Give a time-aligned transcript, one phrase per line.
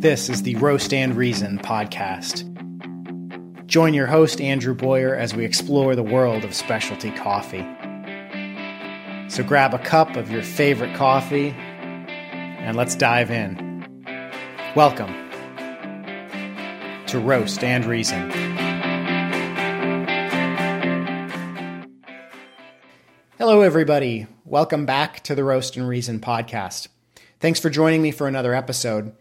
[0.00, 2.46] This is the Roast and Reason podcast.
[3.66, 7.68] Join your host, Andrew Boyer, as we explore the world of specialty coffee.
[9.28, 13.58] So grab a cup of your favorite coffee and let's dive in.
[14.74, 15.12] Welcome
[17.08, 18.30] to Roast and Reason.
[23.36, 24.28] Hello, everybody.
[24.46, 26.88] Welcome back to the Roast and Reason podcast.
[27.38, 29.12] Thanks for joining me for another episode.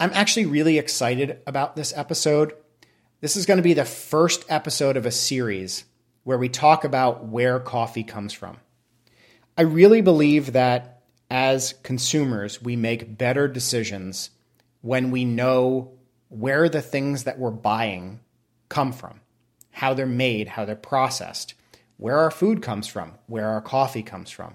[0.00, 2.54] I'm actually really excited about this episode.
[3.20, 5.84] This is going to be the first episode of a series
[6.24, 8.56] where we talk about where coffee comes from.
[9.56, 14.30] I really believe that as consumers, we make better decisions
[14.80, 15.92] when we know
[16.28, 18.20] where the things that we're buying
[18.68, 19.20] come from,
[19.70, 21.54] how they're made, how they're processed,
[21.96, 24.54] where our food comes from, where our coffee comes from.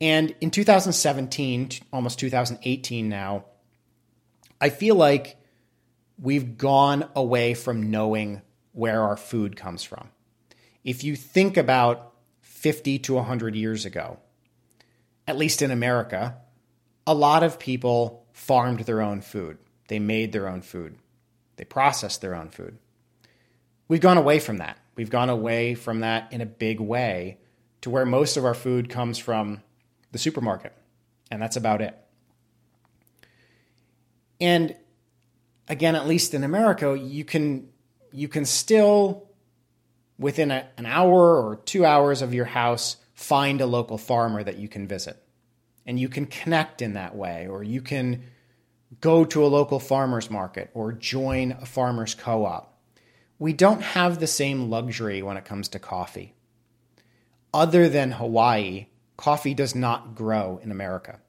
[0.00, 3.44] And in 2017, almost 2018 now,
[4.60, 5.36] I feel like
[6.20, 8.42] we've gone away from knowing
[8.72, 10.08] where our food comes from.
[10.84, 14.18] If you think about 50 to 100 years ago,
[15.26, 16.36] at least in America,
[17.06, 19.58] a lot of people farmed their own food.
[19.88, 20.98] They made their own food.
[21.56, 22.78] They processed their own food.
[23.88, 24.78] We've gone away from that.
[24.96, 27.38] We've gone away from that in a big way
[27.80, 29.62] to where most of our food comes from
[30.12, 30.74] the supermarket.
[31.30, 31.96] And that's about it.
[34.40, 34.76] And
[35.68, 37.68] again, at least in America, you can
[38.12, 39.28] you can still
[40.18, 44.58] within a, an hour or two hours of your house find a local farmer that
[44.58, 45.22] you can visit,
[45.86, 48.22] and you can connect in that way, or you can
[49.00, 52.78] go to a local farmers market or join a farmers co-op.
[53.38, 56.34] We don't have the same luxury when it comes to coffee.
[57.52, 58.86] Other than Hawaii,
[59.16, 61.20] coffee does not grow in America.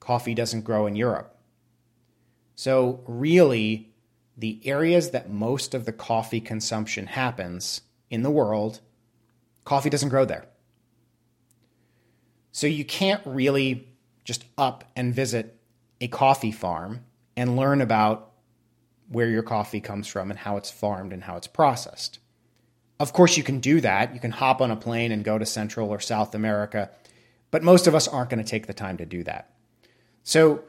[0.00, 1.31] Coffee doesn't grow in Europe.
[2.62, 3.90] So, really,
[4.36, 8.78] the areas that most of the coffee consumption happens in the world,
[9.64, 10.44] coffee doesn't grow there.
[12.52, 13.88] So, you can't really
[14.22, 15.58] just up and visit
[16.00, 17.04] a coffee farm
[17.36, 18.30] and learn about
[19.08, 22.20] where your coffee comes from and how it's farmed and how it's processed.
[23.00, 24.14] Of course, you can do that.
[24.14, 26.90] You can hop on a plane and go to Central or South America,
[27.50, 29.50] but most of us aren't going to take the time to do that.
[30.22, 30.62] So,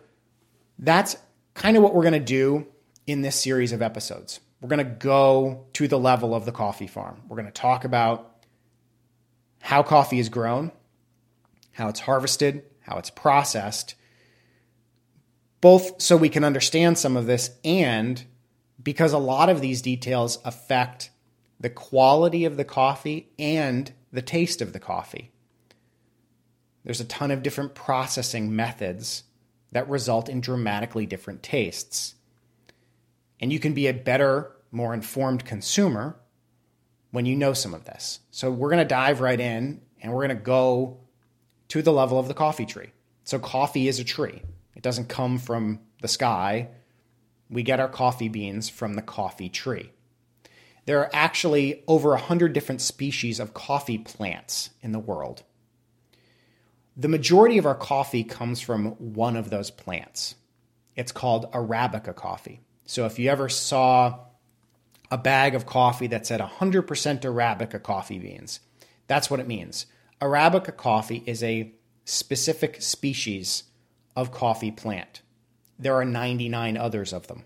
[0.80, 1.18] that's
[1.54, 2.68] kind of what we're going to do
[3.06, 4.40] in this series of episodes.
[4.62, 7.22] We're going to go to the level of the coffee farm.
[7.28, 8.46] We're going to talk about
[9.62, 10.72] how coffee is grown,
[11.72, 13.96] how it's harvested, how it's processed,
[15.62, 18.26] both so we can understand some of this and
[18.82, 21.10] because a lot of these details affect
[21.60, 25.32] the quality of the coffee and the taste of the coffee.
[26.84, 29.24] There's a ton of different processing methods
[29.74, 32.16] that result in dramatically different tastes.
[33.40, 36.16] And you can be a better, more informed consumer
[37.12, 38.20] when you know some of this.
[38.32, 41.00] So we're going to dive right in and we're going to go
[41.70, 42.92] to the level of the coffee tree.
[43.24, 44.42] So coffee is a tree.
[44.76, 46.70] It doesn't come from the sky.
[47.50, 49.92] We get our coffee beans from the coffee tree.
[50.86, 55.44] There are actually over 100 different species of coffee plants in the world.
[56.96, 60.36] The majority of our coffee comes from one of those plants.
[60.96, 62.62] It's called Arabica coffee.
[62.86, 64.20] So if you ever saw
[65.10, 68.60] a bag of coffee that said 100% Arabica coffee beans,
[69.08, 69.88] that's what it means.
[70.22, 71.74] Arabica coffee is a
[72.06, 73.64] specific species
[74.16, 75.22] of coffee plant.
[75.80, 77.44] There are 99 others of them.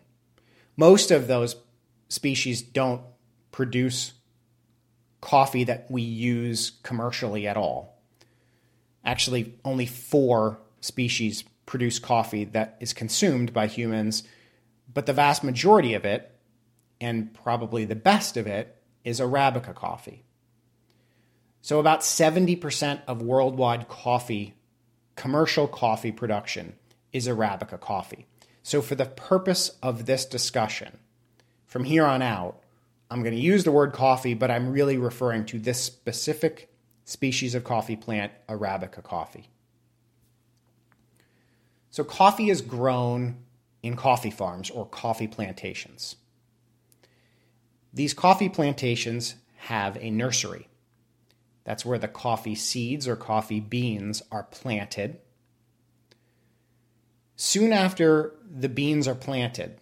[0.75, 1.56] Most of those
[2.09, 3.02] species don't
[3.52, 4.13] produce
[5.22, 7.97] coffee that we use commercially at all
[9.03, 14.24] actually only four species produce coffee that is consumed by humans,
[14.94, 16.31] but the vast majority of it,
[17.00, 20.24] and probably the best of it, is Arabica coffee.
[21.62, 24.56] So, about 70% of worldwide coffee,
[25.16, 26.74] commercial coffee production,
[27.12, 28.25] is Arabica coffee.
[28.63, 30.98] So, for the purpose of this discussion,
[31.66, 32.62] from here on out,
[33.10, 36.69] I'm going to use the word coffee, but I'm really referring to this specific
[37.07, 39.50] species of coffee plant, Arabica coffee.
[41.89, 43.38] So, coffee is grown
[43.81, 46.18] in coffee farms or coffee plantations.
[47.94, 50.68] These coffee plantations have a nursery.
[51.63, 55.18] That's where the coffee seeds or coffee beans are planted.
[57.38, 59.80] Soon after the beans are planted,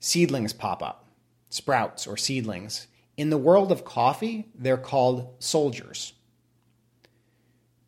[0.00, 1.10] seedlings pop up,
[1.50, 2.86] sprouts or seedlings,
[3.16, 6.12] in the world of coffee, they're called soldiers.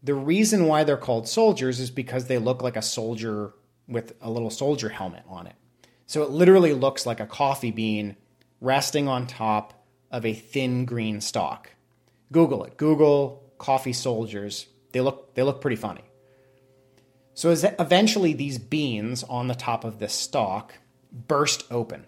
[0.02, 3.52] The reason why they're called soldiers is because they look like a soldier
[3.86, 5.54] with a little soldier helmet on it.
[6.06, 8.16] So it literally looks like a coffee bean
[8.60, 11.70] resting on top of a thin green stalk.
[12.32, 12.76] Google it.
[12.76, 14.66] Google coffee soldiers.
[14.92, 16.04] They look they look pretty funny.
[17.34, 20.74] So eventually these beans on the top of this stalk
[21.12, 22.06] burst open.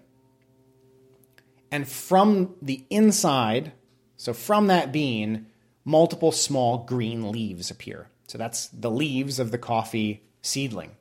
[1.71, 3.73] And from the inside,
[4.17, 5.47] so from that bean,
[5.85, 8.09] multiple small green leaves appear.
[8.27, 10.93] So that's the leaves of the coffee seedling.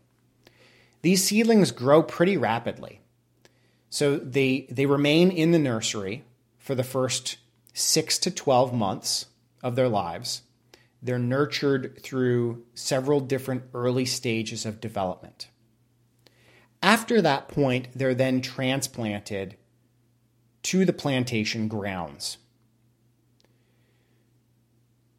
[1.01, 3.01] These seedlings grow pretty rapidly.
[3.89, 6.23] So they, they remain in the nursery
[6.57, 7.37] for the first
[7.73, 9.27] six to 12 months
[9.63, 10.43] of their lives.
[11.01, 15.47] They're nurtured through several different early stages of development.
[16.83, 19.55] After that point, they're then transplanted
[20.69, 22.37] to the plantation grounds.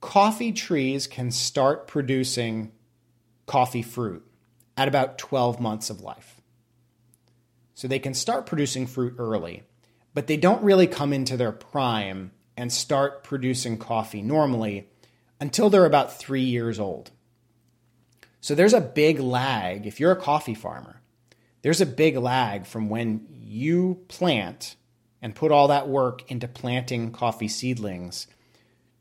[0.01, 2.71] Coffee trees can start producing
[3.47, 4.25] coffee fruit
[4.77, 6.41] at about 12 months of life.
[7.75, 9.65] So they can start producing fruit early,
[10.15, 14.89] but they don't really come into their prime and start producing coffee normally
[15.41, 17.11] until they're about three years old.
[18.41, 19.85] So there's a big lag.
[19.85, 21.01] If you're a coffee farmer,
[21.63, 24.77] there's a big lag from when you plant
[25.23, 28.27] and put all that work into planting coffee seedlings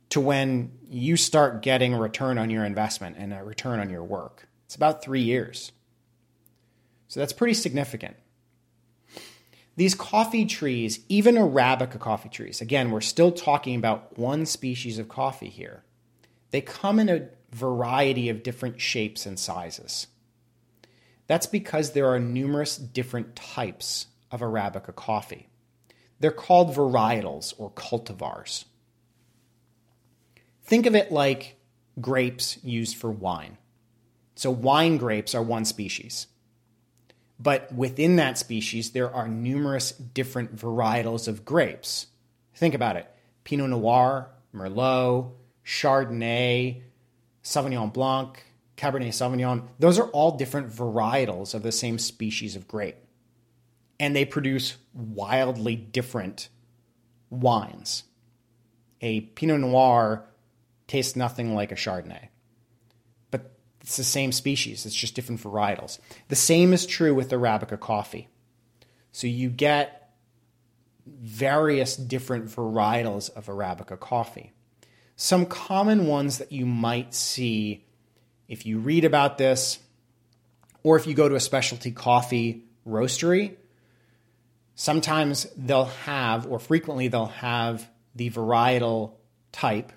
[0.10, 4.04] to when you start getting a return on your investment and a return on your
[4.04, 4.48] work.
[4.66, 5.72] It's about three years.
[7.08, 8.18] So that's pretty significant.
[9.76, 15.08] These coffee trees, even Arabica coffee trees, again, we're still talking about one species of
[15.08, 15.84] coffee here.
[16.52, 20.08] They come in a variety of different shapes and sizes.
[21.28, 25.48] That's because there are numerous different types of Arabica coffee.
[26.20, 28.66] They're called varietals or cultivars.
[30.64, 31.58] Think of it like
[32.00, 33.58] grapes used for wine.
[34.36, 36.28] So, wine grapes are one species.
[37.40, 42.08] But within that species, there are numerous different varietals of grapes.
[42.54, 43.08] Think about it
[43.46, 45.32] Pinot Noir, Merlot,
[45.66, 46.82] Chardonnay,
[47.44, 48.44] Sauvignon Blanc,
[48.78, 49.68] Cabernet Sauvignon.
[49.80, 52.98] Those are all different varietals of the same species of grape.
[54.00, 56.50] And they produce wildly different
[57.30, 58.04] wines.
[59.02, 60.26] A Pinot Noir
[60.88, 62.30] tastes nothing like a Chardonnay.
[63.32, 63.52] But
[63.82, 66.00] it's the same species, it's just different varietals.
[66.28, 68.28] The same is true with Arabica coffee.
[69.12, 70.12] So you get
[71.06, 74.52] various different varietals of Arabica coffee.
[75.16, 77.86] Some common ones that you might see
[78.48, 79.80] if you read about this
[80.84, 83.56] or if you go to a specialty coffee roastery,
[84.80, 89.12] sometimes they'll have, or frequently they'll have, the varietal
[89.52, 89.92] type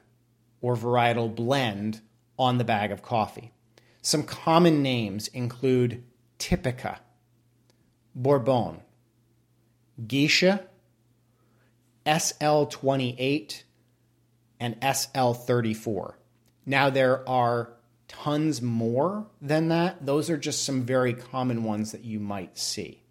[0.61, 2.00] or varietal blend
[2.37, 3.52] on the bag of coffee.
[4.02, 6.02] Some common names include
[6.40, 6.99] Typica,
[8.17, 8.81] Bourbon,
[10.05, 10.67] Geisha,
[12.05, 13.62] SL28,
[14.58, 16.14] and SL34.
[16.67, 17.73] Now, there are
[18.08, 20.05] tons more than that.
[20.05, 23.01] Those are just some very common ones that you might see.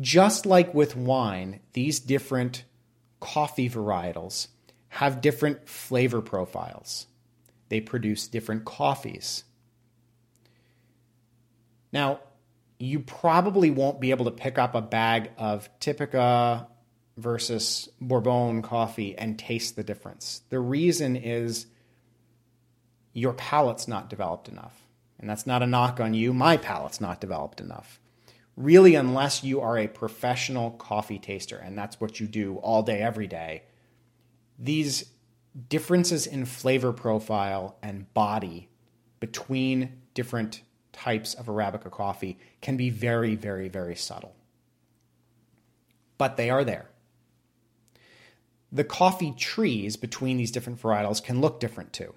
[0.00, 2.64] Just like with wine, these different
[3.20, 4.48] coffee varietals
[4.88, 7.06] have different flavor profiles.
[7.68, 9.44] They produce different coffees.
[11.92, 12.20] Now,
[12.78, 16.66] you probably won't be able to pick up a bag of Typica
[17.16, 20.42] versus Bourbon coffee and taste the difference.
[20.50, 21.66] The reason is
[23.12, 24.86] your palate's not developed enough.
[25.18, 26.32] And that's not a knock on you.
[26.32, 28.00] My palate's not developed enough.
[28.58, 33.00] Really, unless you are a professional coffee taster and that's what you do all day,
[33.00, 33.62] every day,
[34.58, 35.12] these
[35.68, 38.68] differences in flavor profile and body
[39.20, 40.62] between different
[40.92, 44.34] types of Arabica coffee can be very, very, very subtle.
[46.18, 46.90] But they are there.
[48.72, 52.12] The coffee trees between these different varietals can look different too.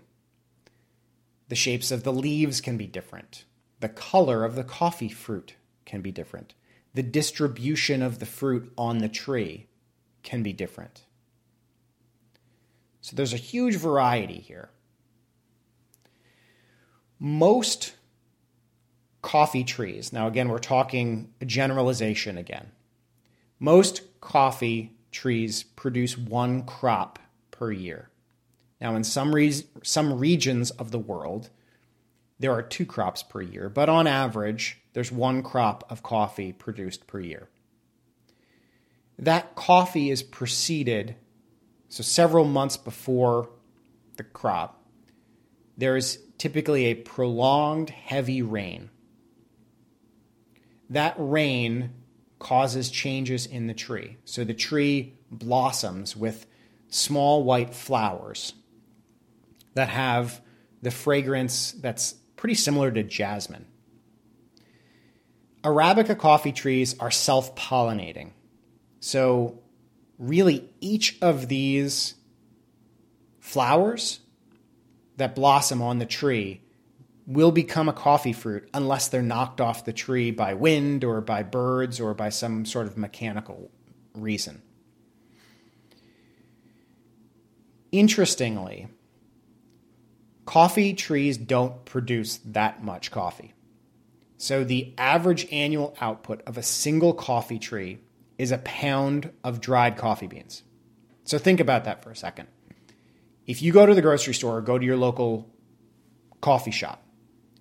[1.49, 3.45] The shapes of the leaves can be different.
[3.79, 5.53] The color of the coffee fruit
[5.85, 6.53] can be different.
[6.93, 9.67] The distribution of the fruit on the tree
[10.23, 11.05] can be different.
[13.01, 14.69] So there's a huge variety here.
[17.19, 17.93] Most
[19.21, 22.71] coffee trees, now again, we're talking generalization again.
[23.59, 27.19] Most coffee trees produce one crop
[27.51, 28.09] per year.
[28.79, 31.49] Now, in some, re- some regions of the world,
[32.39, 37.07] there are two crops per year, but on average, there's one crop of coffee produced
[37.07, 37.49] per year.
[39.19, 41.15] That coffee is preceded
[41.91, 43.49] so several months before
[44.15, 44.81] the crop,
[45.77, 48.89] there is typically a prolonged heavy rain.
[50.89, 51.91] That rain
[52.39, 54.17] causes changes in the tree.
[54.23, 56.47] So the tree blossoms with
[56.87, 58.53] small white flowers
[59.73, 60.41] that have
[60.81, 63.65] the fragrance that's pretty similar to jasmine.
[65.63, 68.31] Arabica coffee trees are self pollinating.
[68.99, 69.59] So,
[70.17, 72.15] really, each of these
[73.39, 74.19] flowers
[75.17, 76.61] that blossom on the tree
[77.27, 81.43] will become a coffee fruit unless they're knocked off the tree by wind or by
[81.43, 83.69] birds or by some sort of mechanical
[84.13, 84.61] reason.
[87.91, 88.87] Interestingly,
[90.45, 93.53] coffee trees don't produce that much coffee.
[94.41, 97.99] So the average annual output of a single coffee tree
[98.39, 100.63] is a pound of dried coffee beans.
[101.25, 102.47] So think about that for a second.
[103.45, 105.47] If you go to the grocery store or go to your local
[106.41, 107.03] coffee shop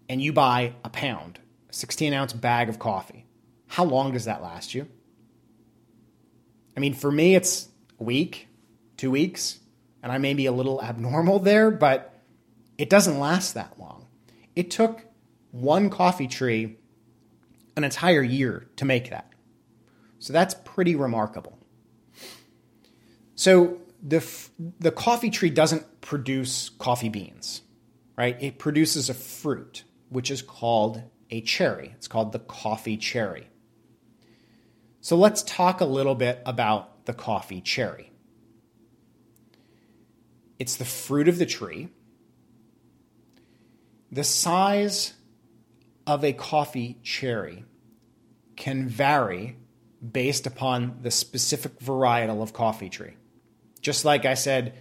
[0.09, 3.27] and you buy a pound, a 16 ounce bag of coffee,
[3.67, 4.89] how long does that last you?
[6.75, 7.69] I mean, for me, it's
[7.99, 8.49] a week,
[8.97, 9.59] two weeks,
[10.03, 12.19] and I may be a little abnormal there, but
[12.79, 14.07] it doesn't last that long.
[14.57, 15.10] It took
[15.51, 16.77] one coffee tree
[17.77, 19.33] an entire year to make that.
[20.19, 21.59] So that's pretty remarkable.
[23.35, 24.27] So the,
[24.79, 27.63] the coffee tree doesn't produce coffee beans,
[28.17, 28.37] right?
[28.41, 31.93] It produces a fruit which is called a cherry.
[31.97, 33.49] It's called the coffee cherry.
[35.01, 38.13] So let's talk a little bit about the coffee cherry.
[40.59, 41.89] It's the fruit of the tree.
[44.13, 45.15] The size
[46.11, 47.65] of a coffee cherry
[48.57, 49.57] can vary
[50.13, 53.15] based upon the specific varietal of coffee tree.
[53.81, 54.75] Just like I said,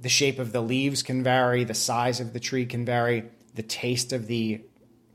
[0.00, 3.62] the shape of the leaves can vary, the size of the tree can vary, the
[3.62, 4.60] taste of the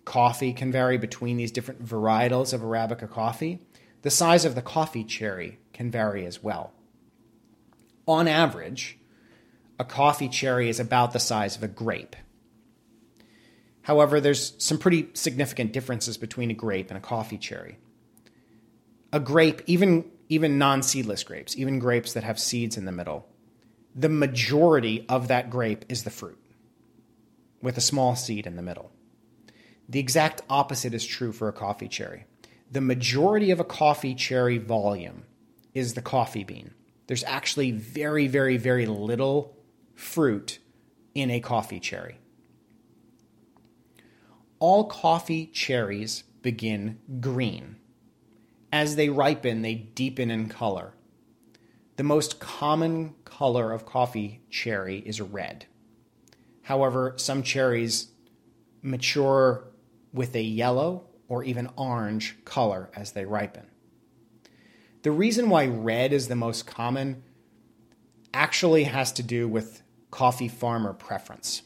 [0.06, 3.60] coffee can vary between these different varietals of Arabica coffee.
[4.04, 6.72] The size of the coffee cherry can vary as well.
[8.08, 8.98] On average,
[9.77, 12.15] a coffee cherry is about the size of a grape.
[13.86, 17.77] However, there's some pretty significant differences between a grape and a coffee cherry.
[19.13, 23.27] A grape, even, even non seedless grapes, even grapes that have seeds in the middle,
[23.94, 26.39] the majority of that grape is the fruit
[27.62, 28.92] with a small seed in the middle.
[29.88, 32.25] The exact opposite is true for a coffee cherry.
[32.72, 35.25] The majority of a coffee cherry volume
[35.75, 36.74] is the coffee bean.
[37.06, 39.56] There's actually very, very, very little
[39.94, 40.58] fruit
[41.13, 42.18] in a coffee cherry.
[44.60, 47.78] All coffee cherries begin green.
[48.72, 50.94] As they ripen, they deepen in color.
[51.98, 55.66] The most common color of coffee cherry is red.
[56.64, 58.08] However, some cherries
[58.82, 59.68] mature
[60.14, 63.68] with a yellow or even orange color as they ripen.
[65.04, 67.24] The reason why red is the most common
[68.34, 69.82] actually has to do with
[70.12, 71.62] coffee farmer preference.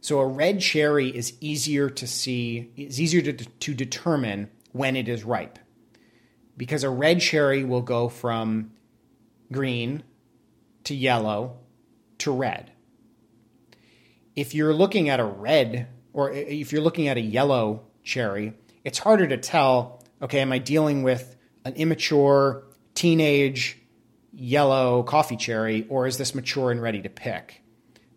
[0.00, 5.08] So a red cherry is easier to see, is easier to, to determine when it
[5.08, 5.58] is ripe.
[6.56, 8.72] Because a red cherry will go from
[9.52, 10.02] green
[10.84, 11.58] to yellow
[12.18, 12.72] to red
[14.36, 18.54] if you're looking at a red or if you're looking at a yellow cherry,
[18.84, 22.64] it's harder to tell, okay, am I dealing with an immature
[22.94, 23.78] teenage
[24.32, 27.62] yellow coffee cherry or is this mature and ready to pick?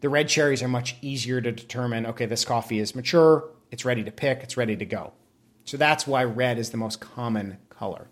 [0.04, 4.04] The red cherries are much easier to determine, okay, this coffee is mature, it's ready
[4.04, 5.14] to pick, it's ready to go.
[5.64, 8.10] So that's why red is the most common color.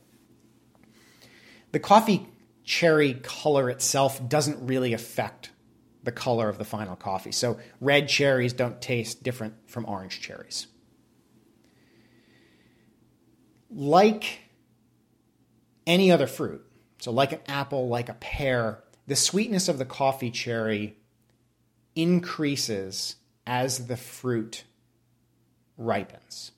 [1.73, 2.29] The coffee
[2.63, 5.51] cherry color itself doesn't really affect
[6.01, 7.33] the color of the final coffee.
[7.33, 10.67] So red cherries don't taste different from orange cherries.
[13.69, 14.39] Like
[15.85, 16.65] any other fruit,
[16.99, 20.95] so like an apple, like a pear, the sweetness of the coffee cherry
[21.95, 24.63] increases as the fruit
[25.77, 26.51] ripens.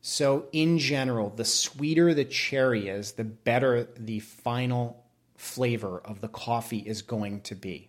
[0.00, 5.04] So, in general, the sweeter the cherry is, the better the final
[5.36, 7.88] flavor of the coffee is going to be.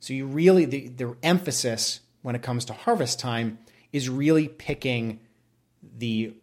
[0.00, 3.58] So you really the, the emphasis when it comes to harvest time
[3.92, 5.20] is really picking
[5.82, 6.34] the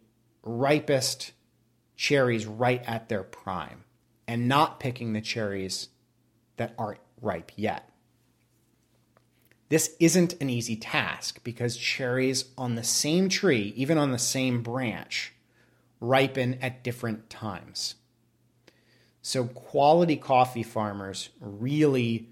[0.42, 1.32] ripest
[1.96, 3.84] cherries right at their prime
[4.28, 5.88] and not picking the cherries
[6.56, 7.88] that aren't ripe yet.
[9.68, 14.62] This isn't an easy task because cherries on the same tree, even on the same
[14.62, 15.32] branch,
[16.00, 17.96] ripen at different times.
[19.22, 22.28] So, quality coffee farmers really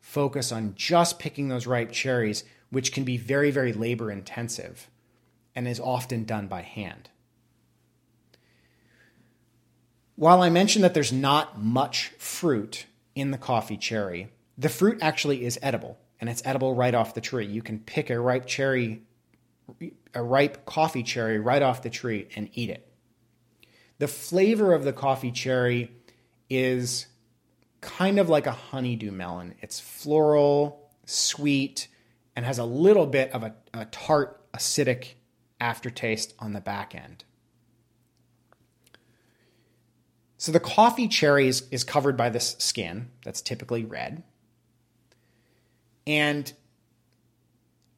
[0.00, 4.90] focus on just picking those ripe cherries, which can be very, very labor intensive
[5.54, 7.08] and is often done by hand.
[10.16, 15.46] While I mentioned that there's not much fruit in the coffee cherry, the fruit actually
[15.46, 17.44] is edible and it's edible right off the tree.
[17.44, 19.02] You can pick a ripe cherry,
[20.14, 22.90] a ripe coffee cherry right off the tree and eat it.
[23.98, 25.92] The flavor of the coffee cherry
[26.48, 27.08] is
[27.82, 29.54] kind of like a honeydew melon.
[29.60, 31.88] It's floral, sweet,
[32.34, 35.16] and has a little bit of a, a tart, acidic
[35.60, 37.24] aftertaste on the back end.
[40.38, 44.22] So the coffee cherry is, is covered by this skin that's typically red.
[46.06, 46.52] And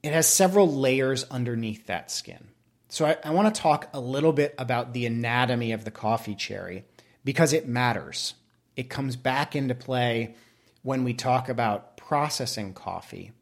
[0.03, 2.49] it has several layers underneath that skin.
[2.89, 6.35] So I, I want to talk a little bit about the anatomy of the coffee
[6.35, 6.85] cherry
[7.25, 8.35] because it matters.
[8.77, 10.35] It comes back into play
[10.83, 13.33] when we talk about processing coffee.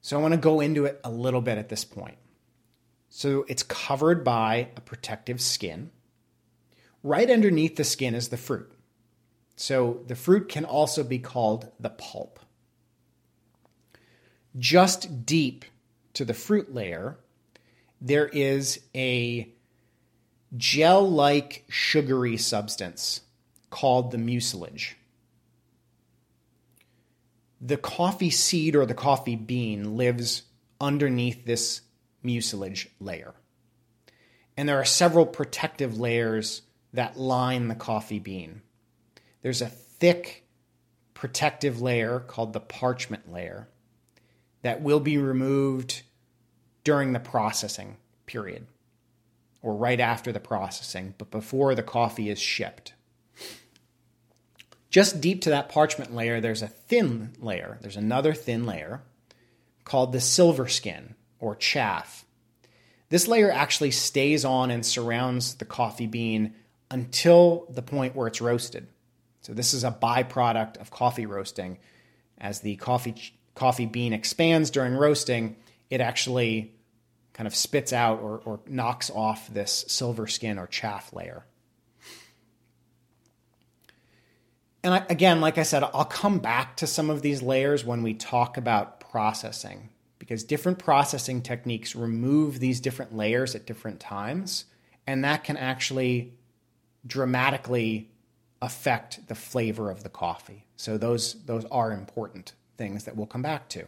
[0.00, 2.18] So I want to go into it a little bit at this point.
[3.08, 5.90] So it's covered by a protective skin.
[7.02, 8.70] Right underneath the skin is the fruit.
[9.60, 12.38] So the fruit can also be called the pulp.
[14.56, 15.64] Just deep
[16.14, 17.18] to the fruit layer,
[18.00, 19.52] there is a
[20.56, 23.22] gel like sugary substance
[23.68, 24.96] called the mucilage.
[27.60, 30.42] The coffee seed or the coffee bean lives
[30.80, 31.80] underneath this
[32.22, 33.34] mucilage layer.
[34.56, 36.62] And there are several protective layers
[36.92, 38.62] that line the coffee bean.
[39.42, 40.44] There's a thick
[41.14, 43.68] protective layer called the parchment layer
[44.62, 46.02] that will be removed
[46.84, 48.66] during the processing period
[49.62, 52.94] or right after the processing, but before the coffee is shipped.
[54.90, 57.78] Just deep to that parchment layer, there's a thin layer.
[57.82, 59.02] There's another thin layer
[59.84, 62.24] called the silver skin or chaff.
[63.10, 66.54] This layer actually stays on and surrounds the coffee bean
[66.90, 68.86] until the point where it's roasted.
[69.40, 71.78] So this is a byproduct of coffee roasting.
[72.38, 75.56] As the coffee coffee bean expands during roasting,
[75.90, 76.72] it actually
[77.32, 81.44] kind of spits out or, or knocks off this silver skin or chaff layer.
[84.82, 88.02] And I, again, like I said, I'll come back to some of these layers when
[88.02, 94.64] we talk about processing because different processing techniques remove these different layers at different times,
[95.06, 96.34] and that can actually
[97.06, 98.10] dramatically
[98.60, 100.66] affect the flavor of the coffee.
[100.76, 103.86] So those those are important things that we'll come back to.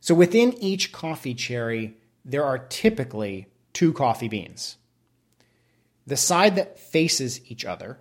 [0.00, 4.76] So within each coffee cherry, there are typically two coffee beans.
[6.06, 7.98] The side that faces each other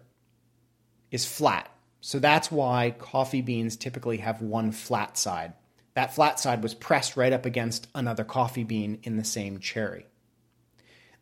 [1.12, 1.70] is flat.
[2.02, 5.54] So that's why coffee beans typically have one flat side.
[5.96, 10.06] That flat side was pressed right up against another coffee bean in the same cherry.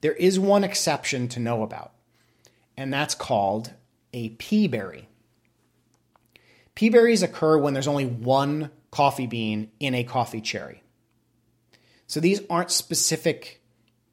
[0.01, 1.93] There is one exception to know about
[2.77, 3.73] and that's called
[4.17, 5.07] a pea berry.
[6.73, 10.81] Pea berries occur when there's only one coffee bean in a coffee cherry.
[12.07, 13.61] So these aren't specific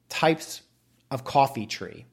[0.07, 0.61] types
[1.09, 2.05] of coffee tree.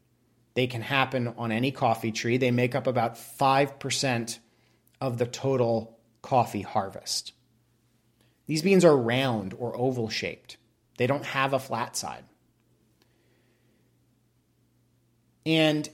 [0.54, 2.38] They can happen on any coffee tree.
[2.38, 4.38] They make up about 5%
[5.00, 7.32] of the total coffee harvest.
[8.46, 10.56] These beans are round or oval shaped.
[10.96, 12.24] They don't have a flat side.
[15.44, 15.88] And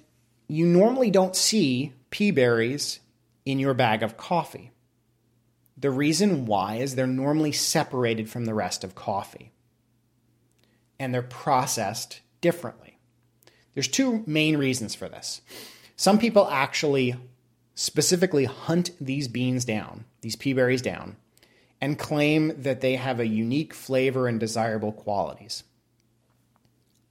[0.49, 3.01] you normally don't see pea berries
[3.45, 4.71] in your bag of coffee.
[5.77, 9.53] The reason why is they're normally separated from the rest of coffee
[10.99, 12.99] and they're processed differently.
[13.75, 15.41] There's two main reasons for this.
[15.97, 17.15] Some people actually
[17.75, 21.17] specifically hunt these beans down, these pea berries down,
[21.81, 25.63] and claim that they have a unique flavor and desirable qualities.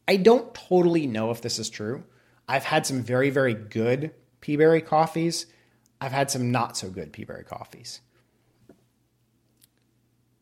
[0.08, 2.04] I don't totally know if this is true.
[2.48, 5.48] I've had some very, very good peaberry coffees.
[6.00, 8.02] I've had some not so good peaberry coffees.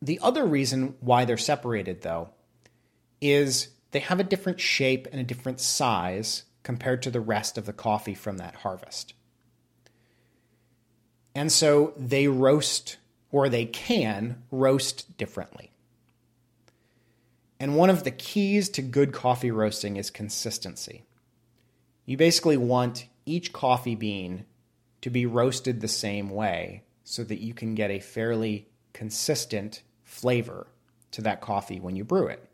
[0.01, 2.29] The other reason why they're separated, though,
[3.21, 7.65] is they have a different shape and a different size compared to the rest of
[7.65, 9.13] the coffee from that harvest.
[11.33, 12.97] And so they roast,
[13.31, 15.71] or they can roast differently.
[17.59, 21.04] And one of the keys to good coffee roasting is consistency.
[22.05, 24.45] You basically want each coffee bean
[25.01, 30.67] to be roasted the same way so that you can get a fairly consistent flavor
[31.11, 32.47] to that coffee when you brew it.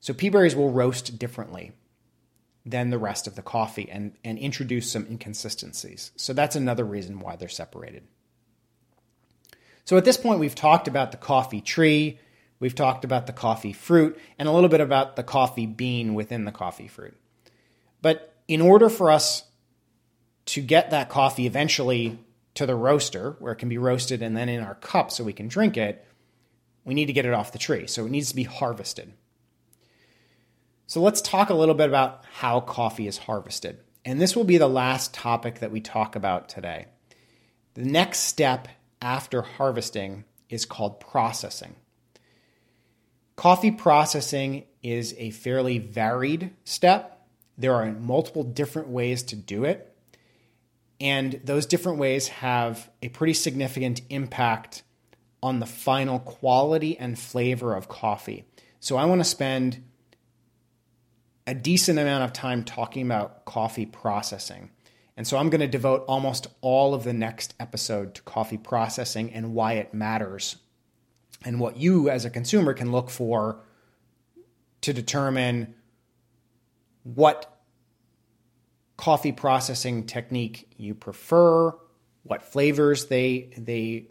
[0.00, 1.72] So pea berries will roast differently
[2.64, 6.12] than the rest of the coffee and, and introduce some inconsistencies.
[6.16, 8.04] So that's another reason why they're separated.
[9.84, 12.18] So at this point, we've talked about the coffee tree,
[12.60, 16.44] we've talked about the coffee fruit, and a little bit about the coffee bean within
[16.44, 17.16] the coffee fruit.
[18.02, 19.44] But in order for us
[20.46, 22.18] to get that coffee eventually
[22.54, 25.32] to the roaster where it can be roasted and then in our cup so we
[25.32, 26.04] can drink it,
[26.84, 27.86] we need to get it off the tree.
[27.86, 29.12] So it needs to be harvested.
[30.86, 33.78] So let's talk a little bit about how coffee is harvested.
[34.04, 36.86] And this will be the last topic that we talk about today.
[37.74, 38.68] The next step
[39.00, 41.76] after harvesting is called processing.
[43.36, 47.11] Coffee processing is a fairly varied step.
[47.62, 49.96] There are multiple different ways to do it.
[51.00, 54.82] And those different ways have a pretty significant impact
[55.40, 58.44] on the final quality and flavor of coffee.
[58.80, 59.84] So I want to spend
[61.46, 64.70] a decent amount of time talking about coffee processing.
[65.16, 69.32] And so I'm going to devote almost all of the next episode to coffee processing
[69.32, 70.56] and why it matters
[71.44, 73.60] and what you as a consumer can look for
[74.80, 75.76] to determine
[77.04, 77.51] what
[79.02, 81.74] coffee processing technique you prefer,
[82.22, 84.06] what flavors they they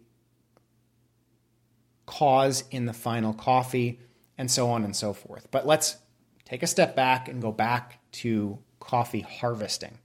[2.06, 4.02] cause in the final coffee,
[4.38, 5.48] and so on and so forth.
[5.50, 5.96] But let's
[6.44, 9.98] take a step back and go back to coffee harvesting.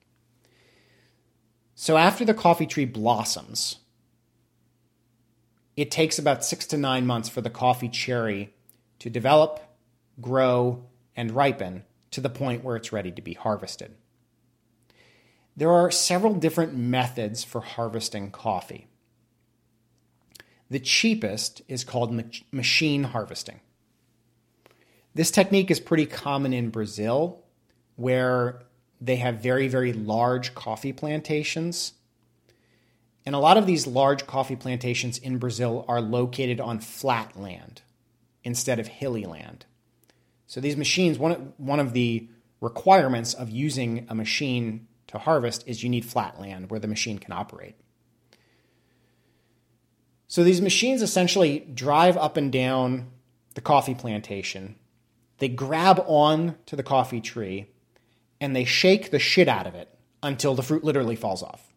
[1.74, 3.78] So after the coffee tree blossoms,
[5.76, 8.54] it takes about six to nine months for the coffee cherry
[9.00, 9.58] to develop,
[10.20, 13.96] grow, and ripen to the point where it's ready to be harvested.
[15.56, 18.88] There are several different methods for harvesting coffee.
[20.68, 23.60] The cheapest is called machine harvesting.
[25.14, 27.42] This technique is pretty common in Brazil,
[27.94, 28.64] where
[29.00, 31.94] they have very, very large coffee plantations.
[33.24, 37.82] And a lot of these large coffee plantations in Brazil are located on flat land
[38.44, 39.64] instead of hilly land.
[40.46, 42.28] So these machines, one, one of the
[42.60, 47.18] requirements of using a machine to harvest is you need flat land where the machine
[47.18, 47.76] can operate.
[50.28, 53.10] So these machines essentially drive up and down
[53.54, 54.76] the coffee plantation.
[55.38, 57.68] They grab on to the coffee tree
[58.40, 59.88] and they shake the shit out of it
[60.22, 61.72] until the fruit literally falls off.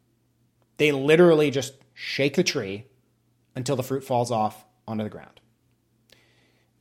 [0.78, 2.86] They literally just shake the tree
[3.56, 5.40] until the fruit falls off onto the ground.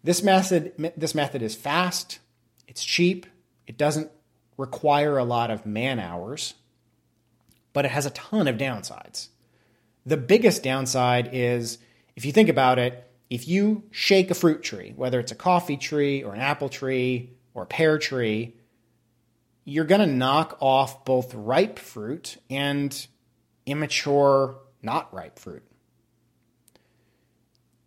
[0.02, 2.20] This method, this method is fast,
[2.66, 3.26] it's cheap,
[3.66, 4.10] it doesn't
[4.58, 6.52] require a lot of man hours,
[7.72, 9.28] but it has a ton of downsides.
[10.04, 11.78] The biggest downside is
[12.16, 15.76] if you think about it, if you shake a fruit tree, whether it's a coffee
[15.76, 18.56] tree or an apple tree or a pear tree,
[19.64, 23.06] you're going to knock off both ripe fruit and
[23.66, 25.62] immature, not ripe fruit.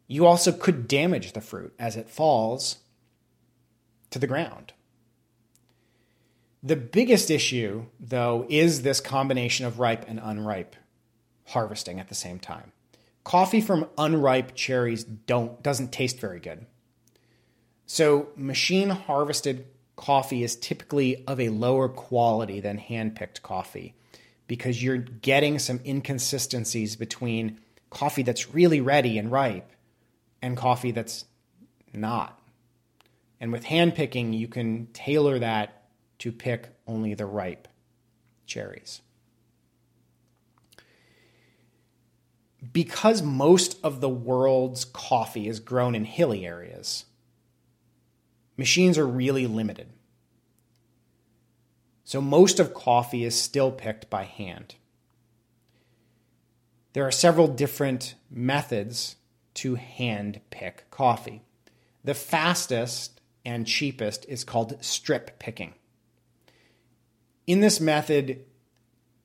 [0.08, 2.78] You also could damage the fruit as it falls
[4.12, 4.74] to the ground.
[6.64, 10.76] The biggest issue, though, is this combination of ripe and unripe
[11.48, 12.72] harvesting at the same time.
[13.24, 16.66] Coffee from unripe cherries don't doesn't taste very good.
[17.86, 23.94] So machine harvested coffee is typically of a lower quality than hand-picked coffee
[24.48, 29.72] because you're getting some inconsistencies between coffee that's really ready and ripe
[30.42, 31.26] and coffee that's
[31.94, 32.40] not.
[33.40, 35.81] And with hand picking, you can tailor that
[36.22, 37.68] to pick only the ripe
[38.48, 39.02] cherries.
[42.74, 47.06] because most of the world's coffee is grown in hilly areas,
[48.58, 49.88] machines are really limited.
[52.04, 54.76] So most of coffee is still picked by hand.
[56.94, 59.16] There are several different methods
[59.56, 61.42] to hand pick coffee.
[62.04, 65.74] The fastest and cheapest is called strip picking.
[67.52, 68.46] In this method,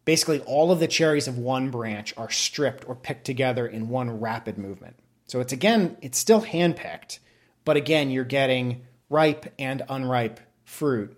[0.04, 4.18] basically all of the cherries of one branch are stripped or picked together in one
[4.18, 4.96] rapid movement.
[5.28, 7.20] So it's again, it's still handpicked,
[7.64, 11.16] but again, you're getting ripe and unripe fruit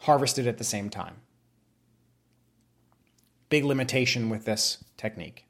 [0.00, 1.16] harvested at the same time.
[3.48, 5.46] Big limitation with this technique.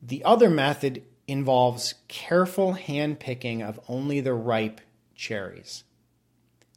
[0.00, 4.80] The other method involves careful hand picking of only the ripe
[5.16, 5.82] cherries.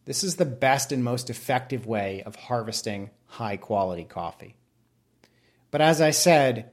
[0.09, 4.55] This is the best and most effective way of harvesting high quality coffee.
[5.69, 6.71] But as I said,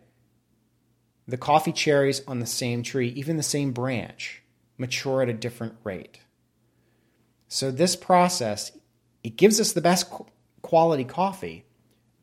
[1.28, 4.42] the coffee cherries on the same tree, even the same branch,
[4.78, 6.20] mature at a different rate.
[7.46, 8.72] So this process,
[9.22, 10.10] it gives us the best
[10.62, 11.66] quality coffee,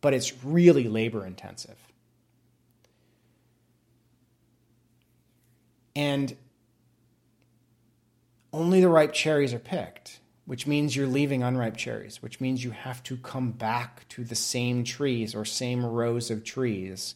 [0.02, 1.78] but it's really labor intensive.
[5.96, 6.36] And
[8.52, 12.72] only the ripe cherries are picked which means you're leaving unripe cherries, which means you
[12.72, 17.16] have to come back to the same trees or same rows of trees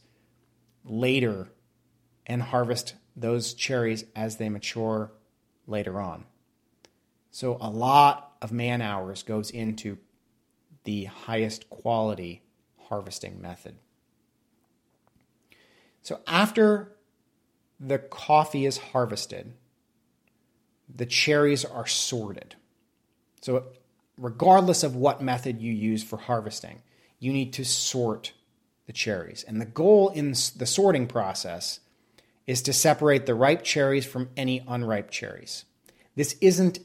[0.85, 1.49] later
[2.25, 5.11] and harvest those cherries as they mature
[5.65, 6.25] later on.
[7.31, 9.97] So a lot of man hours goes into
[10.85, 12.43] the highest quality
[12.87, 13.75] harvesting method.
[16.01, 16.95] So after
[17.79, 19.53] the coffee is harvested,
[20.93, 22.55] the cherries are sorted.
[23.41, 23.63] So
[24.17, 26.81] regardless of what method you use for harvesting,
[27.19, 28.33] you need to sort
[28.85, 29.43] the cherries.
[29.47, 31.79] And the goal in the sorting process
[32.45, 35.65] is to separate the ripe cherries from any unripe cherries.
[36.15, 36.79] This isn't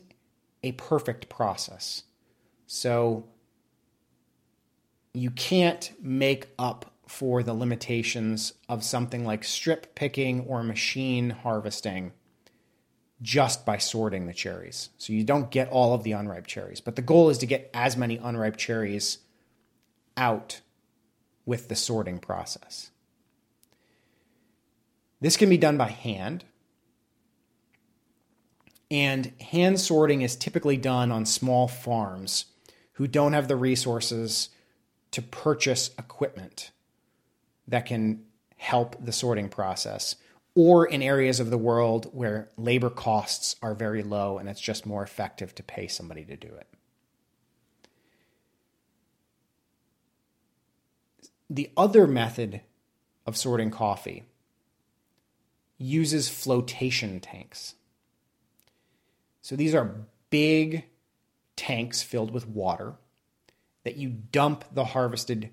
[0.62, 2.02] a perfect process.
[2.66, 3.26] So
[5.14, 12.12] you can't make up for the limitations of something like strip picking or machine harvesting
[13.22, 14.90] just by sorting the cherries.
[14.98, 17.70] So you don't get all of the unripe cherries, but the goal is to get
[17.72, 19.18] as many unripe cherries
[20.16, 20.60] out
[21.46, 22.90] with the sorting process.
[25.20, 26.44] This can be done by hand.
[28.90, 32.46] And hand sorting is typically done on small farms
[32.94, 34.50] who don't have the resources
[35.12, 36.72] to purchase equipment
[37.68, 38.24] that can
[38.56, 40.16] help the sorting process,
[40.54, 44.84] or in areas of the world where labor costs are very low and it's just
[44.84, 46.68] more effective to pay somebody to do it.
[51.48, 52.62] The other method
[53.26, 54.24] of sorting coffee
[55.78, 57.74] uses flotation tanks.
[59.40, 60.84] So these are big
[61.56, 62.94] tanks filled with water
[63.84, 65.50] that you dump the harvested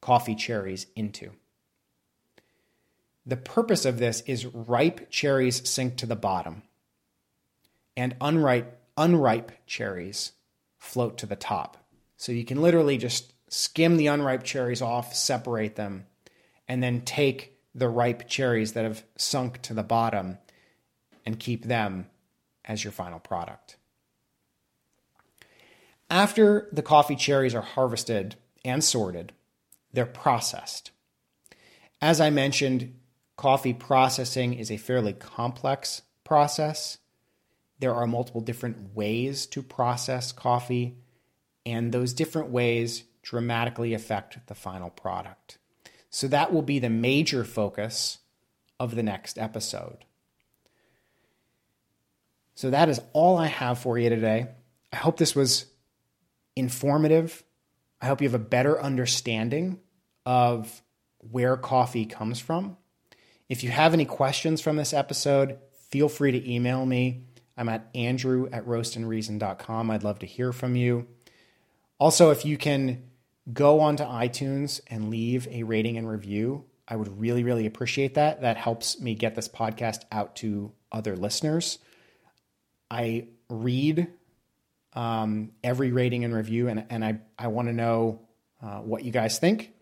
[0.00, 1.32] coffee cherries into.
[3.26, 6.62] The purpose of this is ripe cherries sink to the bottom,
[7.96, 10.32] and unripe, unripe cherries
[10.78, 11.76] float to the top.
[12.16, 16.06] So you can literally just skim the unripe cherries off, separate them,
[16.68, 20.38] and then take the ripe cherries that have sunk to the bottom
[21.24, 22.06] and keep them
[22.64, 23.76] as your final product.
[26.08, 29.32] After the coffee cherries are harvested and sorted,
[29.92, 30.92] they're processed.
[32.00, 32.94] As I mentioned,
[33.36, 36.98] coffee processing is a fairly complex process.
[37.78, 40.96] There are multiple different ways to process coffee,
[41.64, 45.58] and those different ways dramatically affect the final product.
[46.10, 48.18] So that will be the major focus
[48.80, 50.04] of the next episode.
[52.54, 54.46] So that is all I have for you today.
[54.92, 55.66] I hope this was
[56.54, 57.42] informative.
[58.00, 59.80] I hope you have a better understanding
[60.24, 60.82] of
[61.18, 62.78] where coffee comes from.
[63.48, 65.58] If you have any questions from this episode,
[65.90, 67.22] feel free to email me.
[67.56, 69.90] I'm at andrew at roastandreason.com.
[69.90, 71.06] I'd love to hear from you.
[71.98, 73.04] Also, if you can
[73.52, 78.42] go onto iTunes and leave a rating and review, I would really, really appreciate that.
[78.42, 81.78] That helps me get this podcast out to other listeners.
[82.90, 84.08] I read
[84.92, 88.20] um, every rating and review, and, and I, I want to know
[88.62, 89.72] uh, what you guys think.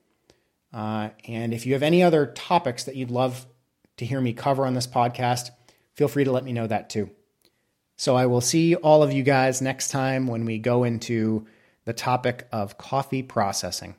[0.73, 3.47] Uh, and if you have any other topics that you'd love
[3.97, 5.51] to hear me cover on this podcast,
[5.95, 7.11] feel free to let me know that too.
[7.97, 11.47] So I will see all of you guys next time when we go into
[11.85, 13.95] the topic of coffee processing.